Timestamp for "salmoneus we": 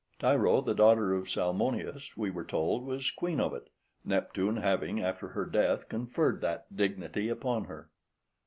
1.29-2.31